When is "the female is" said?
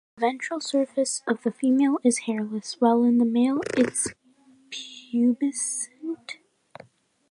1.43-2.21